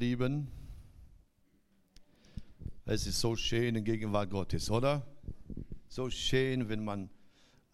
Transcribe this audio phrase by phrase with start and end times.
[0.00, 0.48] Lieben,
[2.86, 5.06] es ist so schön in Gegenwart Gottes, oder?
[5.88, 7.10] So schön, wenn man,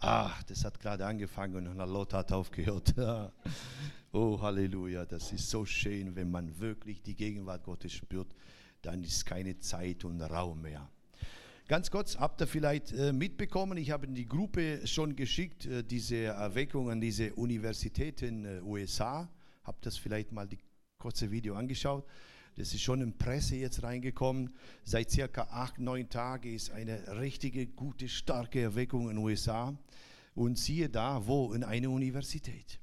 [0.00, 2.94] ach, das hat gerade angefangen und Lothar hat aufgehört.
[4.12, 8.34] oh, Halleluja, das ist so schön, wenn man wirklich die Gegenwart Gottes spürt,
[8.82, 10.90] dann ist keine Zeit und Raum mehr.
[11.68, 15.84] Ganz kurz, habt ihr vielleicht äh, mitbekommen, ich habe in die Gruppe schon geschickt, äh,
[15.84, 19.30] diese Erweckung an diese Universitäten in äh, USA.
[19.62, 20.58] Habt ihr das vielleicht mal die
[20.98, 22.06] kurze Video angeschaut.
[22.56, 24.54] Das ist schon in Presse jetzt reingekommen.
[24.82, 29.76] Seit circa acht, neun Tagen ist eine richtige, gute, starke Erweckung in den USA.
[30.35, 31.52] Und siehe da, wo?
[31.52, 32.80] In einer Universität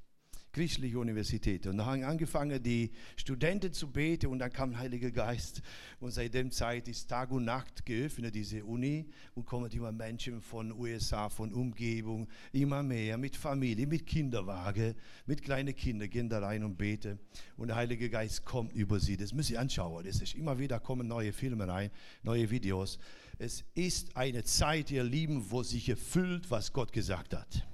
[0.53, 1.65] christliche Universität.
[1.65, 5.61] Und da haben angefangen, die Studenten zu beten und dann kam der Heilige Geist.
[5.99, 10.41] Und seit dem Zeit ist Tag und Nacht geöffnet, diese Uni, und kommen immer Menschen
[10.41, 14.93] von USA, von Umgebung, immer mehr, mit Familie, mit Kinderwagen,
[15.25, 17.19] mit kleinen Kindern, gehen da rein und beten.
[17.57, 19.17] Und der Heilige Geist kommt über sie.
[19.17, 20.05] Das müssen Sie anschauen.
[20.05, 21.89] Das ist immer wieder kommen neue Filme rein,
[22.21, 22.99] neue Videos.
[23.39, 27.67] Es ist eine Zeit, ihr Lieben, wo sich erfüllt, was Gott gesagt hat.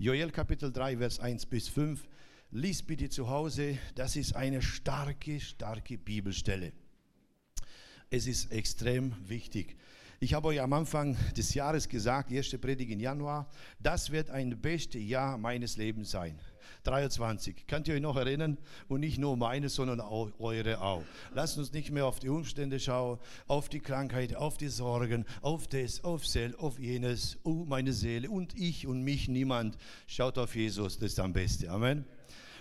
[0.00, 2.06] Joel Kapitel 3, Vers 1 bis 5.
[2.52, 3.78] Lies bitte zu Hause.
[3.96, 6.72] Das ist eine starke, starke Bibelstelle.
[8.08, 9.76] Es ist extrem wichtig.
[10.20, 14.60] Ich habe euch am Anfang des Jahres gesagt, erste Predigt im Januar, das wird ein
[14.60, 16.38] bestes Jahr meines Lebens sein.
[16.84, 17.66] 23.
[17.66, 18.58] Könnt ihr euch noch erinnern?
[18.88, 21.04] Und nicht nur meine, sondern auch eure auch.
[21.34, 25.66] Lasst uns nicht mehr auf die Umstände schauen, auf die Krankheit, auf die Sorgen, auf
[25.66, 29.76] das, auf Sel, auf jenes, oh meine Seele und ich und mich, niemand.
[30.06, 31.68] Schaut auf Jesus, das ist am besten.
[31.68, 32.04] Amen.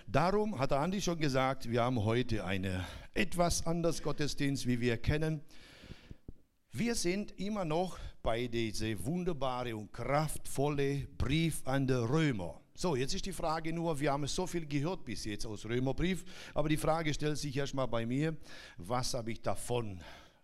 [0.10, 5.42] Darum hat Andi schon gesagt, wir haben heute eine etwas anders Gottesdienst, wie wir kennen.
[6.72, 12.62] Wir sind immer noch bei diesem wunderbaren und kraftvolle Brief an die Römer.
[12.80, 16.24] So, jetzt ist die Frage nur, wir haben so viel gehört bis jetzt aus Römerbrief,
[16.54, 18.38] aber die Frage stellt sich erstmal bei mir,
[18.78, 20.00] was habe ich davon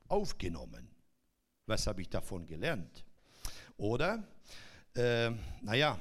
[0.08, 0.90] aufgenommen?
[1.68, 3.06] Was habe ich davon gelernt?
[3.78, 4.28] Oder,
[4.96, 5.30] äh,
[5.62, 6.00] naja,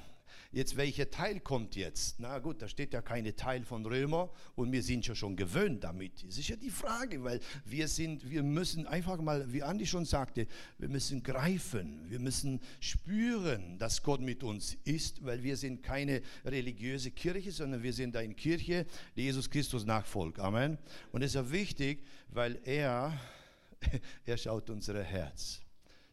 [0.55, 2.21] Jetzt, welcher Teil kommt jetzt?
[2.21, 5.83] Na gut, da steht ja keine Teil von Römer und wir sind ja schon gewöhnt
[5.83, 6.29] damit.
[6.29, 10.05] Das ist ja die Frage, weil wir sind, wir müssen einfach mal, wie Andi schon
[10.05, 10.47] sagte,
[10.77, 16.21] wir müssen greifen, wir müssen spüren, dass Gott mit uns ist, weil wir sind keine
[16.45, 18.85] religiöse Kirche, sondern wir sind eine Kirche,
[19.17, 20.39] die Jesus Christus nachfolgt.
[20.39, 20.77] Amen.
[21.13, 23.19] Und das ist ja wichtig, weil er,
[24.27, 25.63] er schaut unser Herz.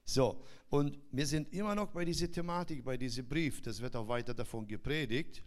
[0.05, 3.61] So, und wir sind immer noch bei dieser Thematik, bei diesem Brief.
[3.61, 5.43] Das wird auch weiter davon gepredigt.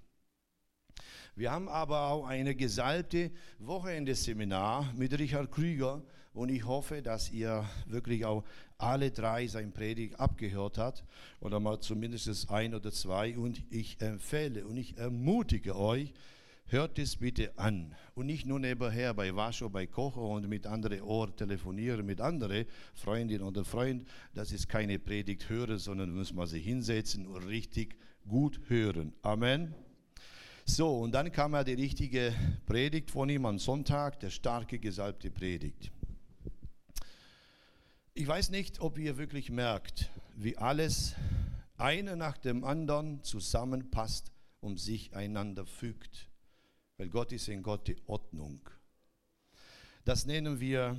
[1.35, 6.03] Wir haben aber auch eine gesalbte Wochenende-Seminar mit Richard Krüger
[6.35, 8.45] und ich hoffe, dass ihr wirklich auch
[8.79, 11.05] alle drei sein Predigt abgehört habt
[11.41, 16.13] oder mal zumindest ein oder zwei und ich empfehle und ich ermutige euch,
[16.73, 21.03] Hört es bitte an und nicht nur nebenher bei Wascho, bei Kocher und mit anderen
[21.03, 24.07] Ohr telefonieren mit anderen Freundinnen oder Freunden.
[24.33, 27.95] Das ist keine Predigt hören, sondern muss man sich hinsetzen und richtig
[28.27, 29.13] gut hören.
[29.21, 29.75] Amen.
[30.65, 32.33] So, und dann kam ja die richtige
[32.65, 35.93] Predigt von ihm am Sonntag, der starke gesalbte Predigt.
[38.15, 41.17] Ich weiß nicht, ob ihr wirklich merkt, wie alles
[41.77, 46.32] eine nach dem anderen zusammenpasst und sich einander fügt.
[47.03, 48.61] Weil Gott ist ein Gott der Ordnung.
[50.05, 50.97] Das nennen wir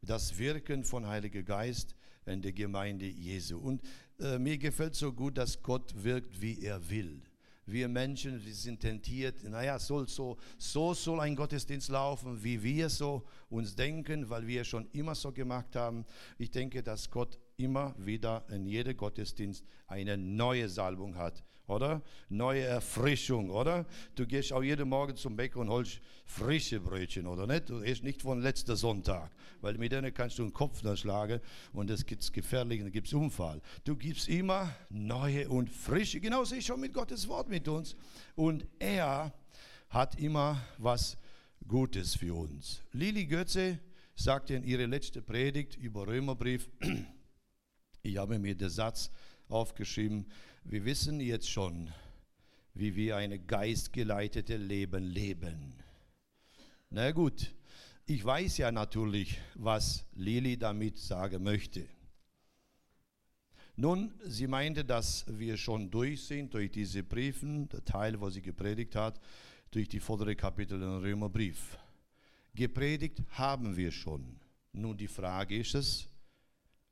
[0.00, 3.58] das Wirken von Heiliger Geist in der Gemeinde Jesu.
[3.58, 3.82] Und
[4.18, 7.20] äh, mir gefällt so gut, dass Gott wirkt, wie er will.
[7.66, 12.88] Wir Menschen, wir sind tentiert, naja, soll so, so soll ein Gottesdienst laufen, wie wir
[12.88, 16.06] so uns denken, weil wir schon immer so gemacht haben.
[16.38, 22.02] Ich denke, dass Gott immer wieder in jedem Gottesdienst eine neue Salbung hat, oder?
[22.28, 23.86] Neue Erfrischung, oder?
[24.14, 27.70] Du gehst auch jeden Morgen zum Bäcker und holst frische Brötchen, oder nicht?
[27.70, 29.30] Du isst nicht von letzter Sonntag,
[29.60, 31.40] weil mit denen kannst du einen Kopf schlagen
[31.72, 33.60] und es gibt gefährlich und es Unfall.
[33.84, 37.96] Du gibst immer neue und frische, genauso ist schon mit Gottes Wort mit uns.
[38.34, 39.32] Und er
[39.88, 41.16] hat immer was
[41.66, 42.82] Gutes für uns.
[42.92, 43.78] Lili Götze
[44.14, 46.68] sagte in ihrer letzten Predigt über Römerbrief,
[48.02, 49.10] ich habe mir den Satz
[49.48, 50.26] aufgeschrieben,
[50.64, 51.90] wir wissen jetzt schon,
[52.74, 55.74] wie wir ein geistgeleitete Leben leben.
[56.90, 57.52] Na gut,
[58.06, 61.86] ich weiß ja natürlich, was Lili damit sagen möchte.
[63.76, 68.42] Nun, sie meinte, dass wir schon durch sind durch diese Briefen, der Teil, wo sie
[68.42, 69.18] gepredigt hat,
[69.70, 71.78] durch die vordere Kapitel im Römerbrief.
[72.54, 74.36] Gepredigt haben wir schon.
[74.72, 76.08] Nun, die Frage ist es,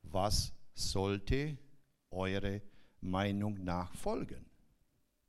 [0.01, 1.57] was sollte
[2.09, 2.61] eure
[3.01, 4.45] Meinung nach folgen,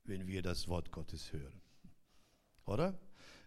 [0.05, 1.61] wenn wir das Wort Gottes hören.
[2.67, 2.99] Oder?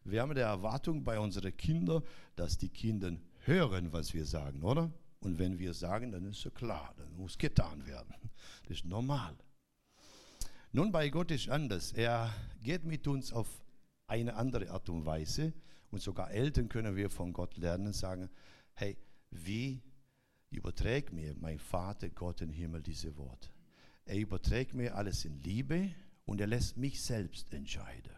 [0.04, 2.04] Wir haben die Erwartung bei unseren Kindern,
[2.36, 3.12] dass die Kinder
[3.46, 4.92] hören, was wir sagen, oder?
[5.20, 8.14] Und wenn wir sagen, dann ist es klar, dann muss getan werden.
[8.68, 9.36] Das ist normal.
[10.72, 11.94] Nun, bei Gott ist anders.
[11.94, 12.32] Er
[12.62, 13.48] geht mit uns auf
[14.08, 15.54] eine andere Art und Weise.
[15.90, 18.30] Und sogar Eltern können wir von Gott lernen und sagen,
[18.74, 18.98] hey,
[19.32, 19.82] wie
[20.50, 23.50] überträgt mir mein Vater Gott im Himmel diese Worte?
[24.06, 25.92] Er überträgt mir alles in Liebe
[26.26, 28.12] und er lässt mich selbst entscheiden.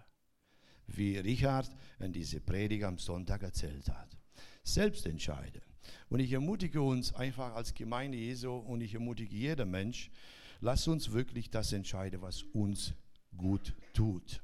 [0.88, 1.70] Wie Richard
[2.00, 4.18] in diese Predigt am Sonntag erzählt hat.
[4.64, 5.62] Selbst entscheiden.
[6.10, 10.10] Und ich ermutige uns einfach als Gemeinde Jesu und ich ermutige jeder Mensch,
[10.60, 12.94] lass uns wirklich das entscheiden, was uns
[13.36, 14.42] gut tut.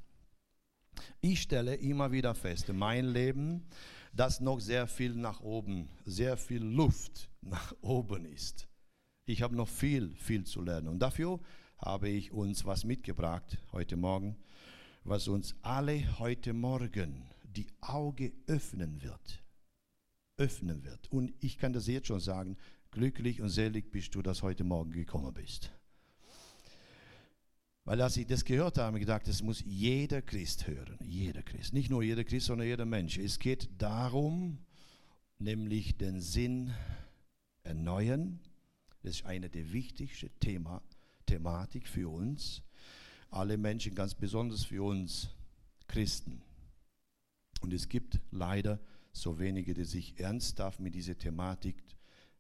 [1.21, 3.65] Ich stelle immer wieder fest in meinem Leben,
[4.13, 8.67] dass noch sehr viel nach oben, sehr viel Luft nach oben ist.
[9.25, 10.87] Ich habe noch viel, viel zu lernen.
[10.87, 11.39] Und dafür
[11.77, 14.37] habe ich uns was mitgebracht heute Morgen,
[15.03, 19.43] was uns alle heute Morgen die Augen öffnen wird.
[20.37, 21.11] Öffnen wird.
[21.11, 22.57] Und ich kann das jetzt schon sagen,
[22.91, 25.71] glücklich und selig bist du, dass heute Morgen gekommen bist.
[27.85, 30.97] Weil als ich das gehört habe, habe ich gedacht, das muss jeder Christ hören.
[31.03, 31.73] Jeder Christ.
[31.73, 33.17] Nicht nur jeder Christ, sondern jeder Mensch.
[33.17, 34.59] Es geht darum,
[35.37, 36.73] nämlich den Sinn
[37.63, 38.39] erneuern.
[39.01, 40.81] Das ist eine der wichtigsten Thema,
[41.25, 42.61] Thematik für uns.
[43.29, 45.29] Alle Menschen, ganz besonders für uns
[45.87, 46.41] Christen.
[47.61, 48.79] Und es gibt leider
[49.11, 51.83] so wenige, die sich ernsthaft mit dieser Thematik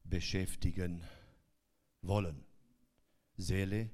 [0.05, 1.03] beschäftigen
[2.01, 2.43] wollen.
[3.35, 3.89] Seele,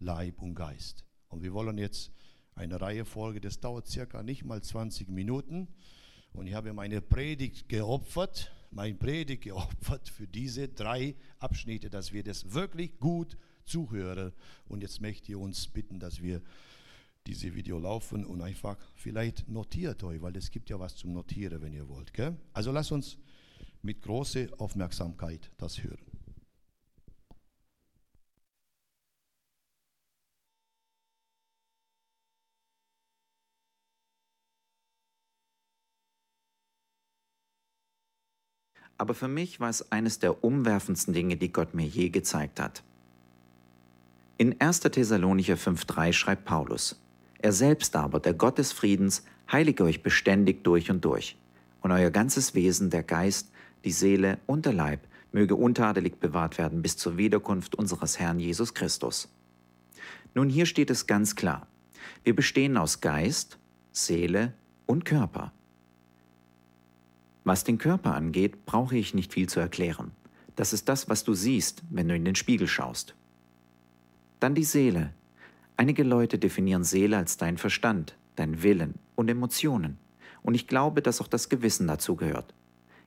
[0.00, 1.04] Leib und Geist.
[1.28, 2.10] Und wir wollen jetzt
[2.54, 5.68] eine Reihe Folge, das dauert circa nicht mal 20 Minuten.
[6.32, 12.22] Und ich habe meine Predigt geopfert, mein Predigt geopfert für diese drei Abschnitte, dass wir
[12.22, 14.32] das wirklich gut zuhören.
[14.66, 16.42] Und jetzt möchte ich uns bitten, dass wir
[17.26, 21.60] diese Video laufen und einfach vielleicht notiert euch, weil es gibt ja was zum Notieren,
[21.62, 22.12] wenn ihr wollt.
[22.12, 22.36] Gell?
[22.52, 23.18] Also lasst uns
[23.82, 26.09] mit großer Aufmerksamkeit das hören.
[39.00, 42.82] Aber für mich war es eines der umwerfendsten Dinge, die Gott mir je gezeigt hat.
[44.36, 44.80] In 1.
[44.80, 47.00] Thessalonicher 5.3 schreibt Paulus,
[47.38, 51.38] Er selbst aber, der Gott des Friedens, heilige euch beständig durch und durch,
[51.80, 53.50] und euer ganzes Wesen, der Geist,
[53.84, 55.00] die Seele und der Leib,
[55.32, 59.32] möge untadelig bewahrt werden bis zur Wiederkunft unseres Herrn Jesus Christus.
[60.34, 61.66] Nun hier steht es ganz klar,
[62.22, 63.58] wir bestehen aus Geist,
[63.92, 64.52] Seele
[64.84, 65.54] und Körper.
[67.50, 70.12] Was den Körper angeht, brauche ich nicht viel zu erklären.
[70.54, 73.16] Das ist das, was du siehst, wenn du in den Spiegel schaust.
[74.38, 75.12] Dann die Seele.
[75.76, 79.98] Einige Leute definieren Seele als dein Verstand, dein Willen und Emotionen.
[80.42, 82.54] Und ich glaube, dass auch das Gewissen dazu gehört.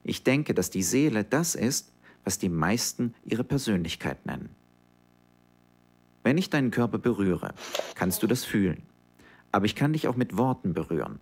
[0.04, 1.94] Ich denke, dass die Seele das ist,
[2.26, 4.50] was die meisten ihre Persönlichkeit nennen.
[6.22, 7.54] Wenn ich deinen Körper berühre,
[7.96, 8.84] kannst du das fühlen.
[9.54, 11.22] Aber ich kann dich auch mit Worten berühren.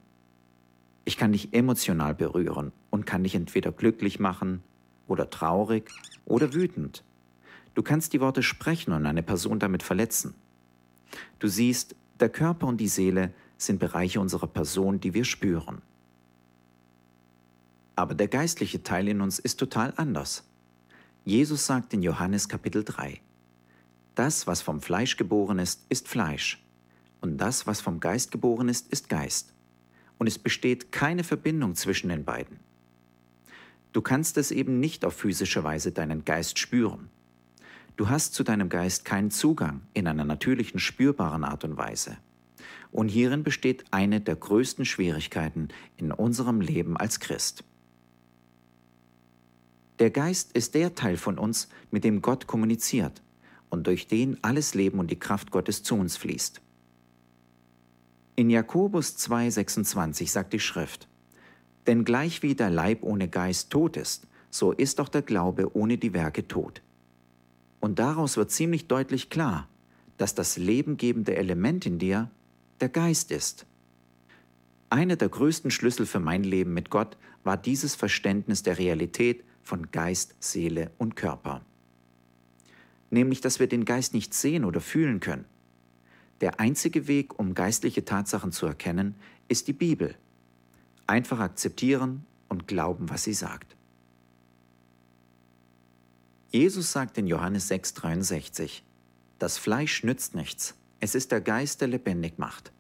[1.06, 4.62] Ich kann dich emotional berühren und kann dich entweder glücklich machen
[5.08, 5.90] oder traurig
[6.26, 7.04] oder wütend.
[7.74, 10.36] Du kannst die Worte sprechen und eine Person damit verletzen.
[11.40, 15.82] Du siehst, der Körper und die Seele sind Bereiche unserer Person, die wir spüren.
[17.96, 20.44] Aber der geistliche Teil in uns ist total anders.
[21.26, 23.20] Jesus sagt in Johannes Kapitel 3,
[24.16, 26.64] Das, was vom Fleisch geboren ist, ist Fleisch,
[27.22, 29.54] und das, was vom Geist geboren ist, ist Geist
[30.22, 32.60] und es besteht keine Verbindung zwischen den beiden.
[33.94, 37.10] Du kannst es eben nicht auf physische Weise deinen Geist spüren.
[37.98, 42.18] Du hast zu deinem Geist keinen Zugang in einer natürlichen, spürbaren Art und Weise.
[42.92, 47.64] Und hierin besteht eine der größten Schwierigkeiten in unserem Leben als Christ.
[50.00, 53.22] Der Geist ist der Teil von uns, mit dem Gott kommuniziert
[53.70, 56.62] und durch den alles Leben und die Kraft Gottes zu uns fließt.
[58.36, 61.08] In Jakobus 2,26 sagt die Schrift,
[61.88, 65.98] Denn gleich wie der Leib ohne Geist tot ist, so ist auch der Glaube ohne
[65.98, 66.82] die Werke tot.
[67.80, 69.68] Und daraus wird ziemlich deutlich klar,
[70.18, 72.30] dass das lebengebende Element in dir
[72.80, 73.66] der Geist ist.
[74.90, 79.90] Einer der größten Schlüssel für mein Leben mit Gott war dieses Verständnis der Realität von
[79.92, 81.62] Geist, Seele und Körper.
[83.10, 85.46] Nämlich, dass wir den Geist nicht sehen oder fühlen können,
[86.42, 89.16] der einzige Weg, um geistliche Tatsachen zu erkennen,
[89.48, 90.16] ist die Bibel.
[91.12, 93.76] Einfach akzeptieren und glauben, was sie sagt.
[96.52, 98.82] Jesus sagt in Johannes 6:63,
[99.38, 102.72] Das Fleisch nützt nichts, es ist der Geist, der lebendig macht.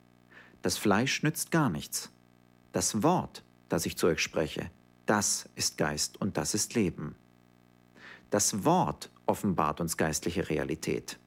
[0.61, 2.09] Das Fleisch nützt gar nichts.
[2.71, 4.71] Das Wort, das ich zu euch spreche,
[5.05, 7.15] das ist Geist und das ist Leben.
[8.29, 11.19] Das Wort offenbart uns geistliche Realität.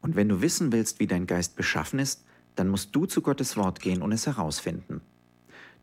[0.00, 2.24] Und wenn du wissen willst, wie dein Geist beschaffen ist,
[2.56, 5.00] dann musst du zu Gottes Wort gehen und es herausfinden.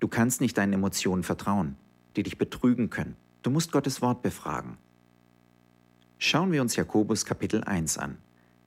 [0.01, 1.75] Du kannst nicht deinen Emotionen vertrauen,
[2.15, 3.15] die dich betrügen können.
[3.43, 4.79] Du musst Gottes Wort befragen.
[6.17, 8.17] Schauen wir uns Jakobus Kapitel 1 an.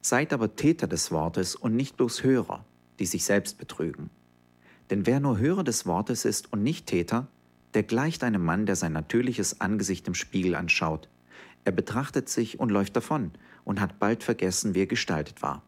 [0.00, 2.64] Seid aber Täter des Wortes und nicht bloß Hörer,
[3.00, 4.10] die sich selbst betrügen.
[4.90, 7.26] Denn wer nur Hörer des Wortes ist und nicht Täter,
[7.74, 11.08] der gleicht einem Mann, der sein natürliches Angesicht im Spiegel anschaut.
[11.64, 13.32] Er betrachtet sich und läuft davon
[13.64, 15.64] und hat bald vergessen, wie er gestaltet war.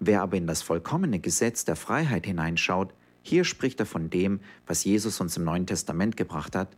[0.00, 2.92] Wer aber in das vollkommene Gesetz der Freiheit hineinschaut,
[3.22, 6.76] hier spricht er von dem, was Jesus uns im Neuen Testament gebracht hat,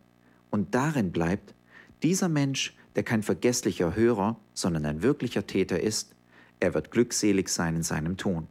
[0.49, 1.55] und darin bleibt,
[2.03, 6.15] dieser Mensch, der kein vergesslicher Hörer, sondern ein wirklicher Täter ist,
[6.59, 8.47] er wird glückselig sein in seinem Tun.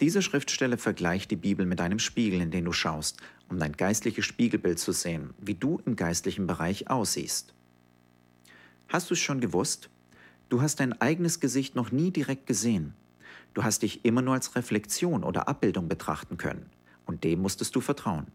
[0.00, 4.24] Diese Schriftstelle vergleicht die Bibel mit einem Spiegel, in den du schaust, um dein geistliches
[4.24, 7.54] Spiegelbild zu sehen, wie du im geistlichen Bereich aussiehst.
[8.88, 9.90] Hast du es schon gewusst?
[10.48, 12.94] Du hast dein eigenes Gesicht noch nie direkt gesehen.
[13.54, 16.66] Du hast dich immer nur als Reflexion oder Abbildung betrachten können,
[17.06, 18.26] und dem musstest du vertrauen.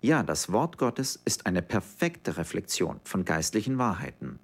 [0.00, 4.38] Ja, das Wort Gottes ist eine perfekte Reflexion von geistlichen Wahrheiten.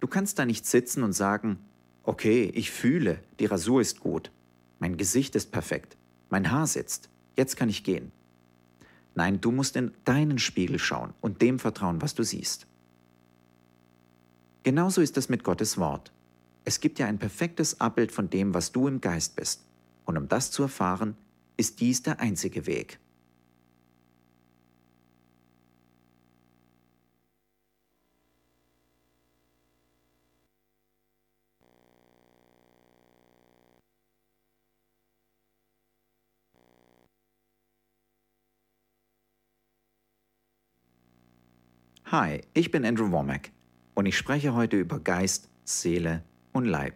[0.00, 1.58] Du kannst da nicht sitzen und sagen,
[2.02, 4.30] okay, ich fühle, die Rasur ist gut,
[4.78, 5.96] mein Gesicht ist perfekt.
[6.30, 7.08] Mein Haar sitzt.
[7.36, 8.12] Jetzt kann ich gehen.
[9.14, 12.66] Nein, du musst in deinen Spiegel schauen und dem vertrauen, was du siehst.
[14.62, 16.12] Genauso ist es mit Gottes Wort.
[16.64, 19.64] Es gibt ja ein perfektes Abbild von dem, was du im Geist bist.
[20.04, 21.16] Und um das zu erfahren,
[21.56, 22.98] ist dies der einzige Weg.
[42.06, 43.50] Hi, ich bin Andrew Womack
[43.94, 46.94] und ich spreche heute über Geist, Seele und Leib.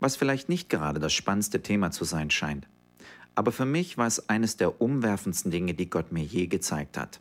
[0.00, 2.68] Was vielleicht nicht gerade das spannendste Thema zu sein scheint,
[3.38, 7.20] aber für mich war es eines der umwerfendsten Dinge, die Gott mir je gezeigt hat.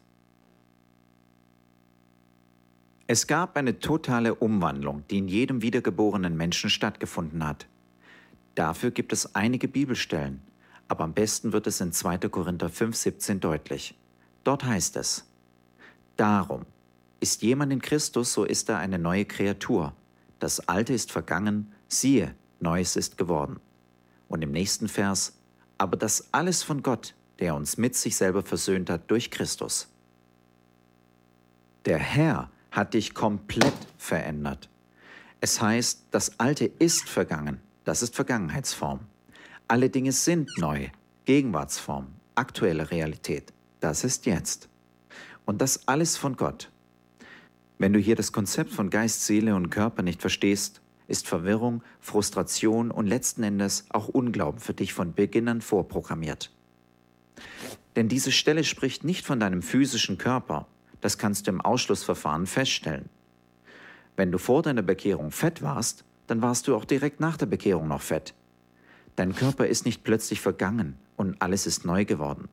[3.06, 7.68] Es gab eine totale Umwandlung, die in jedem wiedergeborenen Menschen stattgefunden hat.
[8.56, 10.42] Dafür gibt es einige Bibelstellen,
[10.88, 12.18] aber am besten wird es in 2.
[12.30, 13.94] Korinther 5,17 deutlich.
[14.44, 15.24] Dort heißt es:
[16.16, 16.66] Darum,
[17.20, 19.94] ist jemand in Christus, so ist er eine neue Kreatur.
[20.40, 23.60] Das Alte ist vergangen, siehe, Neues ist geworden.
[24.28, 25.38] Und im nächsten Vers,
[25.78, 29.88] aber das alles von Gott, der uns mit sich selber versöhnt hat durch Christus.
[31.86, 34.70] Der Herr hat dich komplett verändert.
[35.40, 39.02] Es heißt, das Alte ist vergangen, das ist Vergangenheitsform.
[39.68, 40.90] Alle Dinge sind neu,
[41.26, 44.70] Gegenwartsform, aktuelle Realität, das ist jetzt.
[45.46, 46.72] Und das alles von Gott,
[47.78, 52.92] wenn du hier das Konzept von Geist, Seele und Körper nicht verstehst, ist Verwirrung, Frustration
[52.92, 56.52] und letzten Endes auch Unglauben für dich von Beginn an vorprogrammiert.
[57.96, 60.68] Denn diese Stelle spricht nicht von deinem physischen Körper,
[61.02, 63.10] das kannst du im Ausschlussverfahren feststellen.
[64.16, 67.88] Wenn du vor deiner Bekehrung fett warst, dann warst du auch direkt nach der Bekehrung
[67.88, 68.34] noch fett.
[69.16, 72.50] Dein Körper ist nicht plötzlich vergangen und alles ist neu geworden.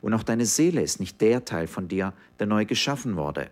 [0.00, 3.50] Und auch deine Seele ist nicht der Teil von dir, der neu geschaffen wurde.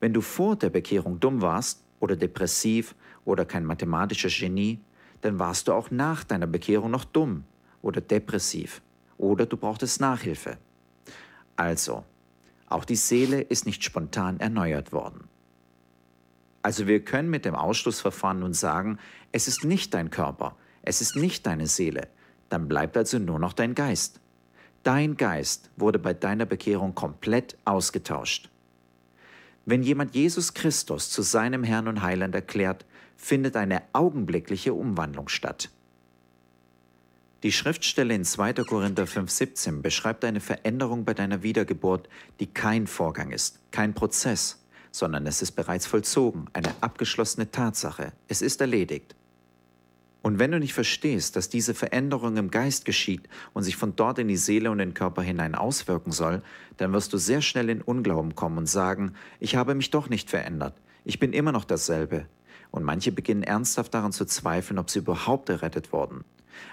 [0.00, 4.80] Wenn du vor der Bekehrung dumm warst oder depressiv oder kein mathematisches Genie,
[5.20, 7.44] dann warst du auch nach deiner Bekehrung noch dumm
[7.80, 8.82] oder depressiv
[9.18, 10.58] oder du brauchtest Nachhilfe.
[11.56, 12.04] Also,
[12.68, 15.28] auch die Seele ist nicht spontan erneuert worden.
[16.62, 18.98] Also wir können mit dem Ausschlussverfahren nun sagen,
[19.32, 22.08] es ist nicht dein Körper, es ist nicht deine Seele,
[22.48, 24.20] dann bleibt also nur noch dein Geist.
[24.84, 28.48] Dein Geist wurde bei deiner Bekehrung komplett ausgetauscht.
[29.64, 32.84] Wenn jemand Jesus Christus zu seinem Herrn und Heiland erklärt,
[33.16, 35.70] findet eine augenblickliche Umwandlung statt.
[37.42, 38.54] Die Schriftstelle in 2.
[38.54, 45.26] Korinther 5,17 beschreibt eine Veränderung bei deiner Wiedergeburt, die kein Vorgang ist, kein Prozess, sondern
[45.26, 48.12] es ist bereits vollzogen, eine abgeschlossene Tatsache.
[48.28, 49.16] Es ist erledigt.
[50.22, 54.20] Und wenn du nicht verstehst, dass diese Veränderung im Geist geschieht und sich von dort
[54.20, 56.42] in die Seele und den Körper hinein auswirken soll,
[56.76, 60.30] dann wirst du sehr schnell in Unglauben kommen und sagen, ich habe mich doch nicht
[60.30, 62.26] verändert, ich bin immer noch dasselbe.
[62.72, 66.24] Und manche beginnen ernsthaft daran zu zweifeln, ob sie überhaupt errettet wurden.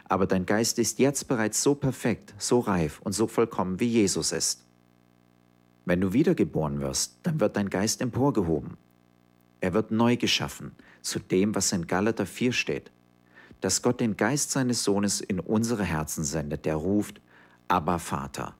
[0.05, 4.31] Aber dein Geist ist jetzt bereits so perfekt, so reif und so vollkommen, wie Jesus
[4.31, 4.65] ist.
[5.85, 8.77] Wenn du wiedergeboren wirst, dann wird dein Geist emporgehoben.
[9.61, 10.71] Er wird neu geschaffen,
[11.03, 12.91] zu dem, was in Galater 4 steht
[13.61, 17.19] dass Gott den Geist seines Sohnes in unsere Herzen sendet, der ruft,
[17.67, 18.55] aber Vater.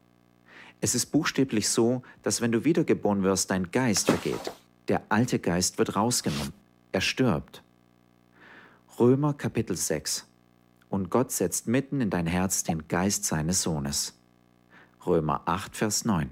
[0.81, 4.51] Es ist buchstäblich so, dass wenn du wiedergeboren wirst, dein Geist vergeht.
[4.87, 6.53] Der alte Geist wird rausgenommen.
[6.91, 7.61] Er stirbt.
[8.99, 10.25] Römer Kapitel 6.
[10.89, 14.19] Und Gott setzt mitten in dein Herz den Geist seines Sohnes.
[15.05, 16.31] Römer 8, Vers 9.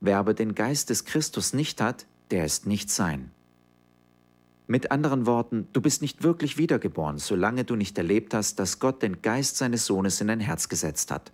[0.00, 3.30] Wer aber den Geist des Christus nicht hat, der ist nicht sein.
[4.66, 9.00] Mit anderen Worten, du bist nicht wirklich wiedergeboren, solange du nicht erlebt hast, dass Gott
[9.00, 11.30] den Geist seines Sohnes in dein Herz gesetzt hat.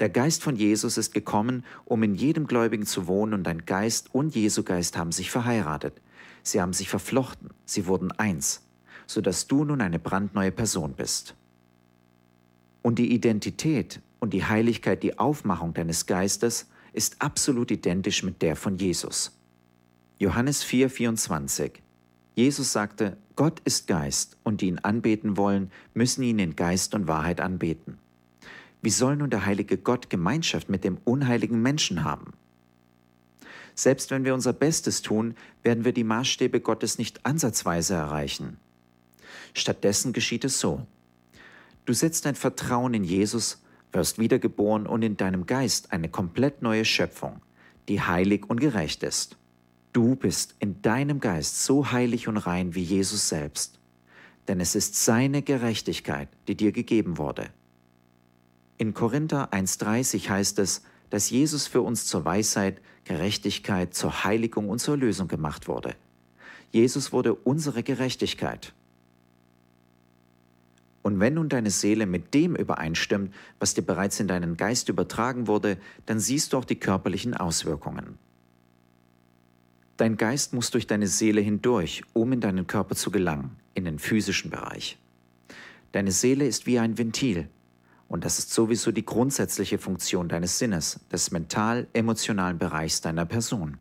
[0.00, 4.14] Der Geist von Jesus ist gekommen, um in jedem Gläubigen zu wohnen, und dein Geist
[4.14, 6.00] und Jesu Geist haben sich verheiratet.
[6.42, 8.66] Sie haben sich verflochten, sie wurden eins,
[9.06, 11.34] sodass du nun eine brandneue Person bist.
[12.82, 18.56] Und die Identität und die Heiligkeit, die Aufmachung deines Geistes ist absolut identisch mit der
[18.56, 19.38] von Jesus.
[20.18, 21.72] Johannes 4:24
[22.34, 27.08] Jesus sagte, Gott ist Geist und die ihn anbeten wollen, müssen ihn in Geist und
[27.08, 27.98] Wahrheit anbeten.
[28.82, 32.32] Wie soll nun der heilige Gott Gemeinschaft mit dem unheiligen Menschen haben?
[33.80, 38.58] Selbst wenn wir unser Bestes tun, werden wir die Maßstäbe Gottes nicht ansatzweise erreichen.
[39.54, 40.86] Stattdessen geschieht es so.
[41.86, 46.84] Du setzt dein Vertrauen in Jesus, wirst wiedergeboren und in deinem Geist eine komplett neue
[46.84, 47.40] Schöpfung,
[47.88, 49.38] die heilig und gerecht ist.
[49.94, 53.80] Du bist in deinem Geist so heilig und rein wie Jesus selbst,
[54.46, 57.48] denn es ist seine Gerechtigkeit, die dir gegeben wurde.
[58.76, 64.78] In Korinther 1.30 heißt es, dass Jesus für uns zur Weisheit, Gerechtigkeit, zur Heiligung und
[64.78, 65.94] zur Lösung gemacht wurde.
[66.70, 68.72] Jesus wurde unsere Gerechtigkeit.
[71.02, 75.46] Und wenn nun deine Seele mit dem übereinstimmt, was dir bereits in deinen Geist übertragen
[75.46, 78.18] wurde, dann siehst du auch die körperlichen Auswirkungen.
[79.96, 83.98] Dein Geist muss durch deine Seele hindurch, um in deinen Körper zu gelangen, in den
[83.98, 84.98] physischen Bereich.
[85.92, 87.48] Deine Seele ist wie ein Ventil,
[88.10, 93.78] und das ist sowieso die grundsätzliche Funktion deines Sinnes, des mental-emotionalen Bereichs deiner Person.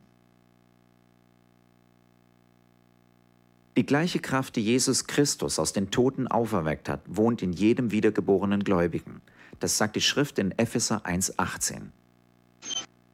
[3.75, 8.63] Die gleiche Kraft, die Jesus Christus aus den Toten auferweckt hat, wohnt in jedem wiedergeborenen
[8.63, 9.21] Gläubigen.
[9.59, 11.87] Das sagt die Schrift in Epheser 1.18.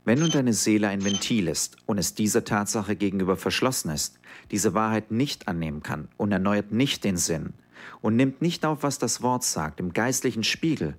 [0.03, 4.19] Wenn nun deine Seele ein Ventil ist und es dieser Tatsache gegenüber verschlossen ist,
[4.51, 7.53] diese Wahrheit nicht annehmen kann und erneuert nicht den Sinn
[8.01, 10.97] und nimmt nicht auf, was das Wort sagt, im geistlichen Spiegel,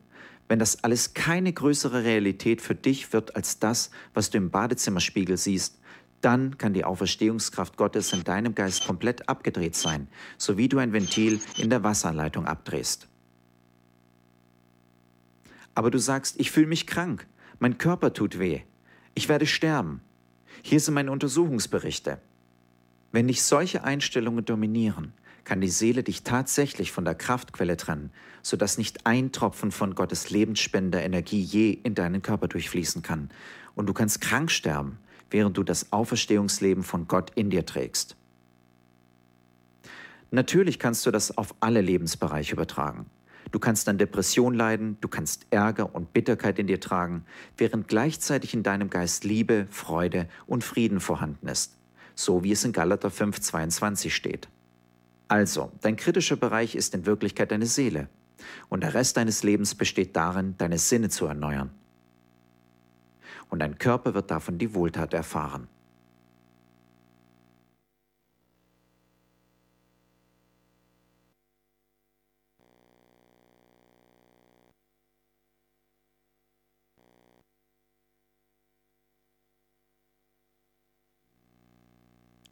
[0.49, 5.37] wenn das alles keine größere Realität für dich wird als das, was du im Badezimmerspiegel
[5.37, 5.79] siehst,
[6.21, 10.93] dann kann die Auferstehungskraft Gottes in deinem Geist komplett abgedreht sein, so wie du ein
[10.93, 13.09] Ventil in der Wasserleitung abdrehst.
[15.75, 17.27] Aber du sagst, ich fühle mich krank,
[17.59, 18.63] mein Körper tut weh,
[19.15, 20.01] ich werde sterben.
[20.63, 22.19] Hier sind meine Untersuchungsberichte.
[23.13, 25.13] Wenn dich solche Einstellungen dominieren,
[25.47, 28.11] kann die Seele dich tatsächlich von der Kraftquelle trennen,
[28.43, 33.31] sodass nicht ein Tropfen von Gottes lebensspender Energie je in deinen Körper durchfließen kann.
[33.77, 34.99] Und du kannst krank sterben,
[35.31, 38.17] während du das Auferstehungsleben von Gott in dir trägst.
[40.33, 43.07] Natürlich kannst du das auf alle Lebensbereiche übertragen.
[43.53, 47.25] Du kannst an Depression leiden, du kannst Ärger und Bitterkeit in dir tragen,
[47.57, 51.79] während gleichzeitig in deinem Geist Liebe, Freude und Frieden vorhanden ist,
[52.17, 54.49] so wie es in Galater 5,22 steht.
[55.29, 58.09] Also, dein kritischer Bereich ist in Wirklichkeit deine Seele,
[58.69, 61.71] und der Rest deines Lebens besteht darin, deine Sinne zu erneuern.
[63.51, 65.69] Und dein Körper wird davon die Wohltat erfahren.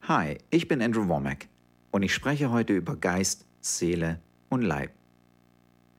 [0.02, 1.48] Hi, ich bin Andrew Womack
[1.94, 4.90] und ich spreche heute über Geist, Seele und Leib.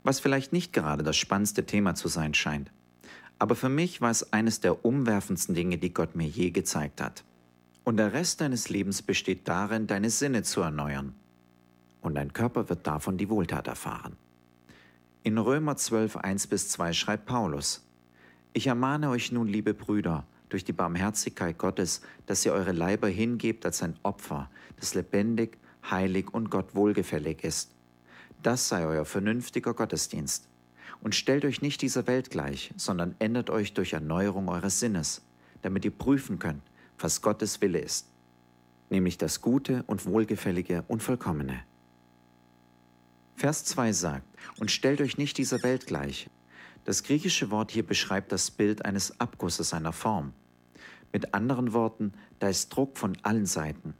[0.03, 2.69] Was vielleicht nicht gerade das spannendste Thema zu sein scheint.
[3.39, 7.23] Aber für mich war es eines der umwerfendsten Dinge, die Gott mir je gezeigt hat.
[7.85, 11.15] Und der Rest deines Lebens besteht darin, deine Sinne zu erneuern.
[12.01, 14.17] Und dein Körper wird davon die Wohltat erfahren.
[15.23, 17.87] In Römer 12, 1 bis 2 schreibt Paulus,
[18.51, 23.65] Ich ermahne euch nun, liebe Brüder, durch die Barmherzigkeit Gottes, dass ihr eure Leiber hingebt
[23.65, 25.57] als ein Opfer, das lebendig,
[25.91, 27.71] heilig und Gott wohlgefällig ist.
[28.41, 30.49] Das sei euer vernünftiger Gottesdienst
[31.01, 35.21] und stellt euch nicht dieser Welt gleich, sondern ändert euch durch Erneuerung eures Sinnes,
[35.61, 36.63] damit ihr prüfen könnt,
[36.97, 38.07] was Gottes Wille ist,
[38.89, 41.63] nämlich das Gute und Wohlgefällige und Vollkommene.
[43.35, 44.27] Vers 2 sagt,
[44.59, 46.29] und stellt euch nicht dieser Welt gleich.
[46.85, 50.33] Das griechische Wort hier beschreibt das Bild eines Abgusses einer Form.
[51.11, 53.93] Mit anderen Worten, da ist Druck von allen Seiten,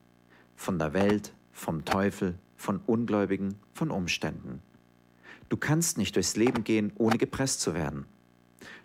[0.56, 4.62] von der Welt, vom Teufel, von Ungläubigen, von Umständen.
[5.48, 8.06] Du kannst nicht durchs Leben gehen, ohne gepresst zu werden.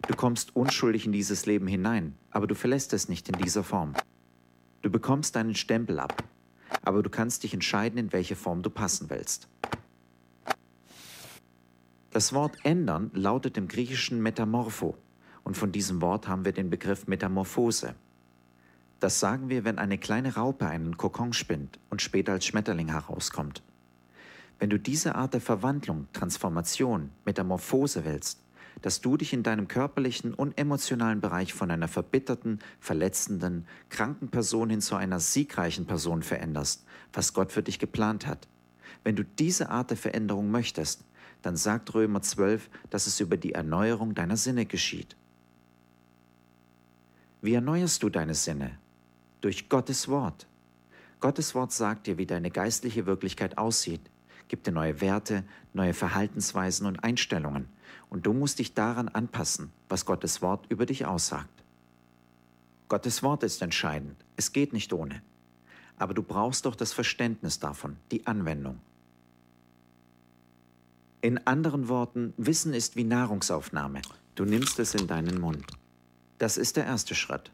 [0.07, 3.95] Du kommst unschuldig in dieses Leben hinein, aber du verlässt es nicht in dieser Form.
[4.83, 6.23] Du bekommst deinen Stempel ab,
[6.83, 9.49] aber du kannst dich entscheiden, in welche Form du passen willst.
[12.13, 14.97] Das Wort ändern lautet im Griechischen Metamorpho
[15.43, 17.95] und von diesem Wort haben wir den Begriff Metamorphose.
[19.01, 23.63] Das sagen wir, wenn eine kleine Raupe einen Kokon spinnt und später als Schmetterling herauskommt.
[24.59, 28.43] Wenn du diese Art der Verwandlung, Transformation, Metamorphose willst,
[28.83, 34.69] dass du dich in deinem körperlichen und emotionalen Bereich von einer verbitterten, verletzenden, kranken Person
[34.69, 38.49] hin zu einer siegreichen Person veränderst, was Gott für dich geplant hat.
[39.03, 41.05] Wenn du diese Art der Veränderung möchtest,
[41.41, 45.17] dann sagt Römer 12, dass es über die Erneuerung deiner Sinne geschieht.
[47.41, 48.79] Wie erneuerst du deine Sinne?
[49.41, 50.47] Durch Gottes Wort.
[51.21, 54.03] Gottes Wort sagt dir, wie deine geistliche Wirklichkeit aussieht,
[54.49, 57.69] gibt dir neue Werte, neue Verhaltensweisen und Einstellungen
[58.11, 61.65] und du musst dich daran anpassen, was Gottes Wort über dich aussagt.
[62.89, 65.23] Gottes Wort ist entscheidend, es geht nicht ohne.
[65.97, 68.81] Aber du brauchst doch das Verständnis davon, die Anwendung.
[71.23, 74.01] In anderen Worten, Wissen ist wie Nahrungsaufnahme.
[74.35, 75.65] Du nimmst es in deinen Mund.
[76.39, 77.53] Das ist der erste Schritt.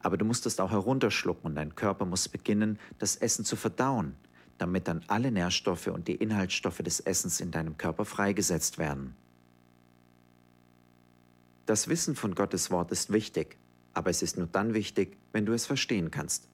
[0.00, 4.14] Aber du musst es auch herunterschlucken und dein Körper muss beginnen, das Essen zu verdauen,
[4.58, 9.14] damit dann alle Nährstoffe und die Inhaltsstoffe des Essens in deinem Körper freigesetzt werden.
[11.66, 13.58] Das Wissen von Gottes Wort ist wichtig,
[13.92, 16.48] aber es ist nur dann wichtig, wenn du es verstehen kannst.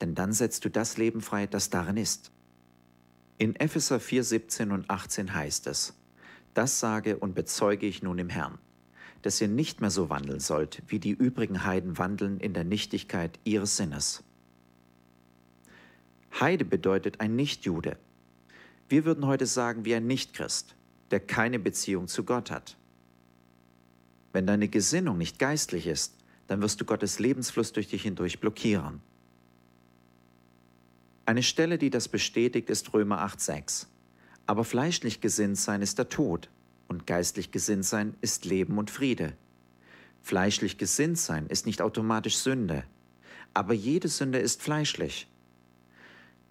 [0.00, 2.32] Denn dann setzt du das Leben frei, das darin ist.
[3.38, 5.94] In Epheser 4, 17 und 18 heißt es,
[6.54, 8.58] Das sage und bezeuge ich nun im Herrn,
[9.22, 13.38] dass ihr nicht mehr so wandeln sollt, wie die übrigen Heiden wandeln in der Nichtigkeit
[13.44, 14.22] ihres Sinnes.
[16.40, 17.96] Heide bedeutet ein Nichtjude.
[18.88, 20.74] Wir würden heute sagen wie ein Nichtchrist,
[21.10, 22.76] der keine Beziehung zu Gott hat.
[24.32, 26.16] Wenn deine Gesinnung nicht geistlich ist,
[26.48, 29.00] dann wirst du Gottes Lebensfluss durch dich hindurch blockieren.
[31.24, 33.86] Eine Stelle, die das bestätigt, ist Römer 8,6.
[34.46, 36.50] Aber fleischlich gesinnt sein ist der Tod,
[36.92, 39.32] und geistlich gesinnt sein ist Leben und Friede.
[40.20, 42.84] Fleischlich gesinnt sein ist nicht automatisch Sünde,
[43.54, 45.26] aber jede Sünde ist fleischlich.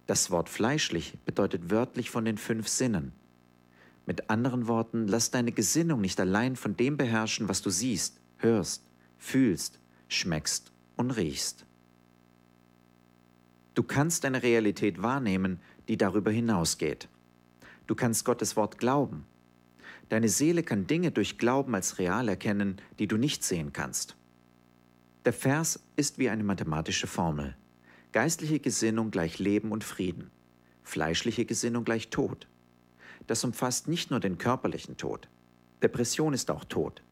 [0.06, 3.12] Das Wort fleischlich bedeutet wörtlich von den fünf Sinnen.
[4.04, 8.82] Mit anderen Worten, lass deine Gesinnung nicht allein von dem beherrschen, was du siehst, hörst,
[9.16, 9.78] fühlst,
[10.08, 11.64] schmeckst und riechst.
[13.74, 17.08] Du kannst eine Realität wahrnehmen, die darüber hinausgeht.
[17.86, 19.24] Du kannst Gottes Wort glauben.
[20.12, 24.14] Deine Seele kann Dinge durch Glauben als real erkennen, die du nicht sehen kannst.
[25.24, 27.56] Der Vers ist wie eine mathematische Formel.
[28.12, 30.30] Geistliche Gesinnung gleich Leben und Frieden.
[30.82, 32.46] Fleischliche Gesinnung gleich Tod.
[33.26, 35.30] Das umfasst nicht nur den körperlichen Tod.
[35.82, 37.02] Depression ist auch Tod.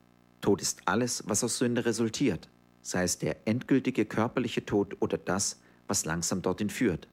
[0.42, 2.50] Tod ist alles, was aus Sünde resultiert,
[2.82, 5.58] sei es der endgültige körperliche Tod oder das,
[5.88, 7.08] was langsam dorthin führt.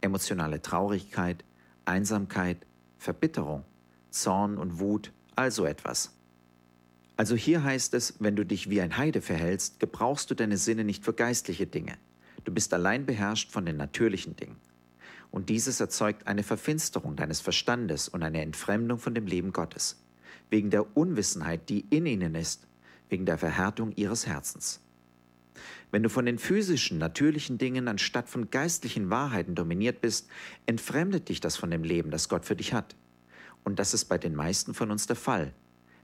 [0.00, 1.44] Emotionale Traurigkeit,
[1.84, 2.64] Einsamkeit,
[2.96, 3.64] Verbitterung,
[4.08, 6.12] Zorn und Wut, also etwas.
[7.16, 10.84] Also hier heißt es, wenn du dich wie ein Heide verhältst, gebrauchst du deine Sinne
[10.84, 11.96] nicht für geistliche Dinge.
[12.44, 14.56] Du bist allein beherrscht von den natürlichen Dingen
[15.36, 20.02] und dieses erzeugt eine Verfinsterung deines Verstandes und eine Entfremdung von dem Leben Gottes,
[20.48, 22.66] wegen der Unwissenheit, die in ihnen ist,
[23.10, 24.80] wegen der Verhärtung ihres Herzens.
[25.90, 30.28] Wenn du von den physischen, natürlichen Dingen anstatt von geistlichen Wahrheiten dominiert bist,
[30.66, 32.96] entfremdet dich das von dem Leben, das Gott für dich hat.
[33.66, 35.52] Und das ist bei den meisten von uns der Fall.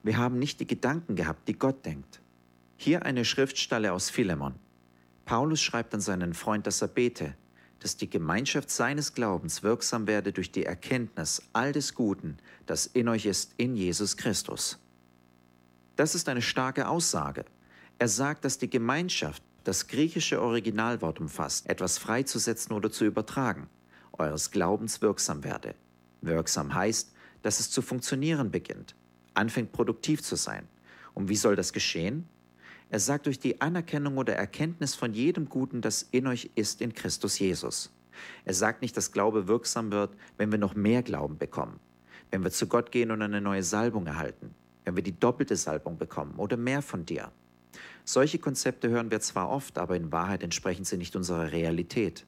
[0.03, 2.21] Wir haben nicht die Gedanken gehabt, die Gott denkt.
[2.77, 4.57] Hier eine Schriftstelle aus Philemon.
[5.27, 7.37] Paulus schreibt an seinen Freund, dass er bete,
[7.79, 13.09] dass die Gemeinschaft seines Glaubens wirksam werde durch die Erkenntnis all des Guten, das in
[13.09, 14.81] euch ist, in Jesus Christus.
[15.95, 17.45] Das ist eine starke Aussage.
[18.01, 23.69] Er sagt, dass die Gemeinschaft das griechische Originalwort umfasst, etwas freizusetzen oder zu übertragen,
[24.15, 25.77] eures Glaubens wirksam werde.
[26.23, 28.95] Wirksam heißt, dass es zu funktionieren beginnt,
[29.35, 30.67] anfängt produktiv zu sein.
[31.15, 32.29] Und wie soll das geschehen?
[32.91, 36.93] Er sagt durch die Anerkennung oder Erkenntnis von jedem Guten, das in euch ist in
[36.95, 37.91] Christus Jesus.
[38.45, 41.81] Er sagt nicht, dass Glaube wirksam wird, wenn wir noch mehr Glauben bekommen,
[42.31, 45.97] wenn wir zu Gott gehen und eine neue Salbung erhalten, wenn wir die doppelte Salbung
[45.97, 47.33] bekommen oder mehr von dir.
[48.05, 52.27] Solche Konzepte hören wir zwar oft, aber in Wahrheit entsprechen sie nicht unserer Realität.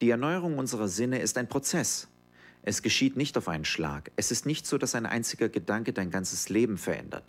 [0.00, 2.08] Die Erneuerung unserer Sinne ist ein Prozess.
[2.62, 4.12] Es geschieht nicht auf einen Schlag.
[4.14, 7.24] Es ist nicht so, dass ein einziger Gedanke dein ganzes Leben verändert.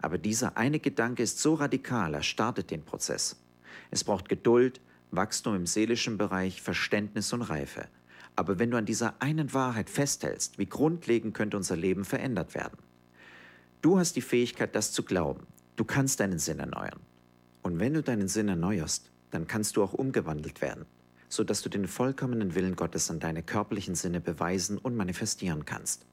[0.00, 3.36] Aber dieser eine Gedanke ist so radikal, er startet den Prozess.
[3.90, 7.88] Es braucht Geduld, Wachstum im seelischen Bereich, Verständnis und Reife.
[8.36, 12.78] Aber wenn du an dieser einen Wahrheit festhältst, wie grundlegend könnte unser Leben verändert werden?
[13.80, 15.46] Du hast die Fähigkeit, das zu glauben.
[15.76, 17.00] Du kannst deinen Sinn erneuern.
[17.62, 20.84] Und wenn du deinen Sinn erneuerst, dann kannst du auch umgewandelt werden,
[21.34, 26.06] sodass du den vollkommenen Willen Gottes an deine körperlichen Sinne beweisen und manifestieren kannst.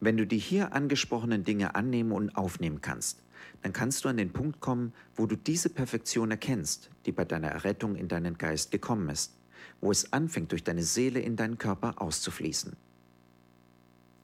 [0.00, 3.22] Wenn du die hier angesprochenen Dinge annehmen und aufnehmen kannst,
[3.62, 7.48] dann kannst du an den Punkt kommen, wo du diese Perfektion erkennst, die bei deiner
[7.48, 9.38] Errettung in deinen Geist gekommen ist,
[9.80, 12.76] wo es anfängt, durch deine Seele in deinen Körper auszufließen.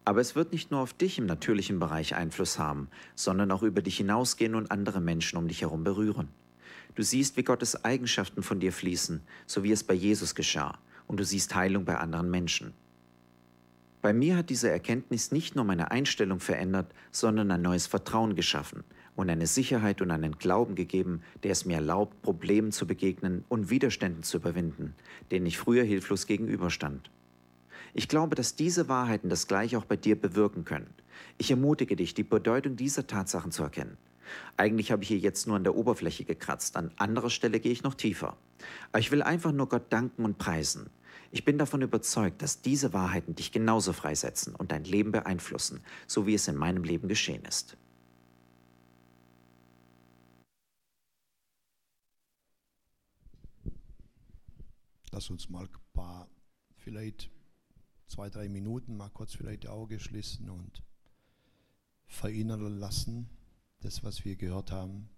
[0.04, 3.83] Aber es wird nicht nur auf dich im natürlichen Bereich Einfluss haben, sondern auch über
[3.83, 6.28] dich hinausgehen und andere Menschen um dich herum berühren.
[6.98, 11.20] Du siehst, wie Gottes Eigenschaften von dir fließen, so wie es bei Jesus geschah, und
[11.20, 12.72] du siehst Heilung bei anderen Menschen.
[14.02, 18.82] Bei mir hat diese Erkenntnis nicht nur meine Einstellung verändert, sondern ein neues Vertrauen geschaffen
[19.14, 23.70] und eine Sicherheit und einen Glauben gegeben, der es mir erlaubt, Problemen zu begegnen und
[23.70, 24.96] Widerständen zu überwinden,
[25.30, 27.12] denen ich früher hilflos gegenüberstand.
[27.94, 30.92] Ich glaube, dass diese Wahrheiten das gleiche auch bei dir bewirken können.
[31.37, 33.96] Ich ermutige dich, die Bedeutung dieser Tatsachen zu erkennen.
[34.56, 37.82] Eigentlich habe ich hier jetzt nur an der Oberfläche gekratzt, an anderer Stelle gehe ich
[37.82, 38.36] noch tiefer.
[38.90, 40.90] Aber ich will einfach nur Gott danken und preisen.
[41.30, 46.26] Ich bin davon überzeugt, dass diese Wahrheiten dich genauso freisetzen und dein Leben beeinflussen, so
[46.26, 47.76] wie es in meinem Leben geschehen ist.
[55.12, 56.28] Lass uns mal ein paar,
[56.76, 57.30] vielleicht
[58.06, 60.82] zwei, drei Minuten mal kurz vielleicht die Augen schließen und
[62.06, 63.28] verinnern lassen,
[63.80, 65.08] das, was wir gehört haben,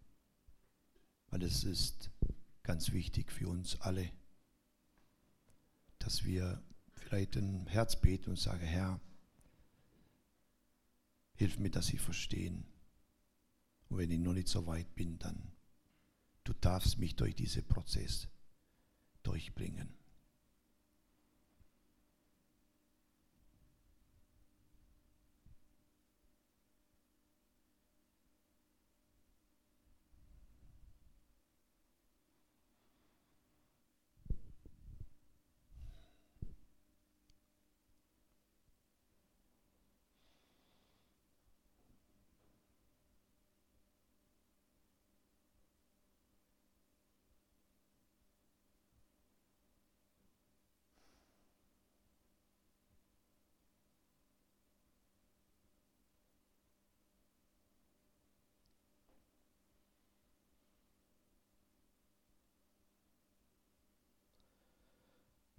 [1.28, 2.10] weil es ist
[2.62, 4.10] ganz wichtig für uns alle,
[5.98, 6.62] dass wir
[6.94, 9.00] vielleicht ein Herz beten und sagen, Herr,
[11.34, 12.64] hilf mir, dass ich verstehen.
[13.88, 15.52] Und wenn ich noch nicht so weit bin, dann
[16.44, 18.28] du darfst mich durch diesen Prozess
[19.22, 19.99] durchbringen.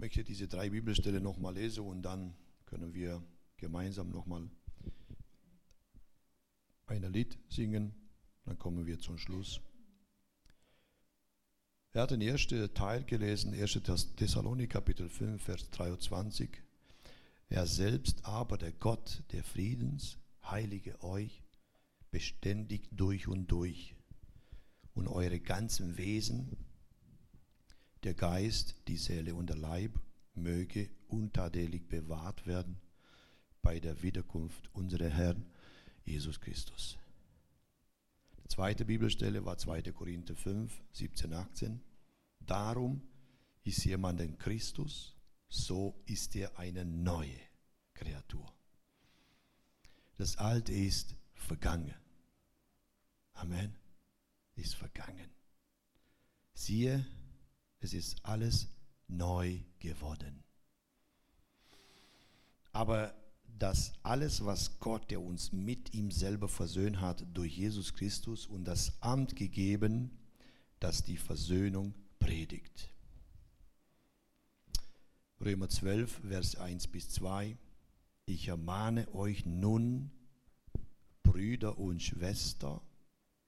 [0.01, 2.33] Möchte diese drei Bibelstellen nochmal lesen und dann
[2.65, 3.21] können wir
[3.57, 4.49] gemeinsam nochmal
[6.87, 7.93] ein Lied singen.
[8.45, 9.61] Dann kommen wir zum Schluss.
[11.93, 13.79] Er hat den ersten Teil gelesen, 1.
[14.15, 16.49] Thessalonik Kapitel 5, Vers 23.
[17.49, 21.43] Er selbst aber, der Gott der Friedens, heilige euch,
[22.09, 23.95] beständig durch und durch
[24.95, 26.57] und eure ganzen Wesen,
[28.03, 29.99] der Geist, die Seele und der Leib
[30.33, 32.79] möge untadelig bewahrt werden
[33.61, 35.45] bei der Wiederkunft unseres Herrn
[36.03, 36.97] Jesus Christus.
[38.43, 39.91] Die zweite Bibelstelle war 2.
[39.91, 41.81] Korinther 5, 17, 18.
[42.39, 43.01] Darum
[43.63, 45.15] ist jemand in Christus,
[45.47, 47.39] so ist er eine neue
[47.93, 48.51] Kreatur.
[50.17, 51.95] Das Alte ist vergangen.
[53.33, 53.75] Amen.
[54.55, 55.29] Ist vergangen.
[56.53, 57.05] Siehe,
[57.81, 58.67] es ist alles
[59.07, 60.43] neu geworden.
[62.71, 63.13] Aber
[63.59, 68.65] das alles, was Gott, der uns mit ihm selber versöhnt hat, durch Jesus Christus und
[68.65, 70.17] das Amt gegeben,
[70.79, 72.89] das die Versöhnung predigt.
[75.39, 77.57] Römer 12, Vers 1 bis 2.
[78.25, 80.11] Ich ermahne euch nun,
[81.23, 82.81] Brüder und Schwestern,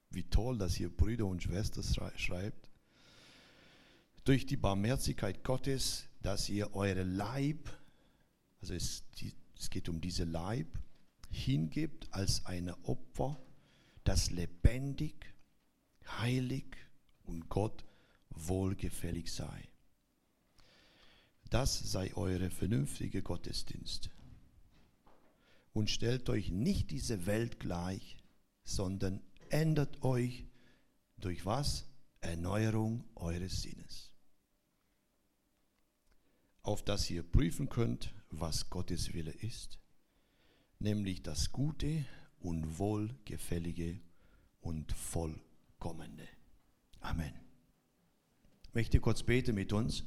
[0.09, 1.83] wie toll, dass hier Brüder und Schwestern
[2.17, 2.62] schreibt,
[4.23, 7.69] durch die Barmherzigkeit Gottes, dass ihr eure Leib,
[8.61, 9.03] also es,
[9.59, 10.67] es geht um diese Leib,
[11.29, 13.41] hingebt als eine Opfer,
[14.03, 15.33] das lebendig,
[16.19, 16.65] heilig
[17.23, 17.83] und Gott
[18.29, 19.69] wohlgefällig sei.
[21.49, 24.09] Das sei eure vernünftige Gottesdienst.
[25.73, 28.17] Und stellt euch nicht diese Welt gleich,
[28.63, 30.45] sondern ändert euch
[31.17, 31.85] durch was?
[32.21, 34.12] Erneuerung eures Sinnes
[36.63, 39.79] auf das ihr prüfen könnt, was Gottes Wille ist,
[40.79, 42.05] nämlich das Gute
[42.39, 43.99] und Wohlgefällige
[44.61, 46.27] und Vollkommene.
[47.01, 47.33] Amen.
[48.67, 50.03] Ich möchte kurz beten mit uns.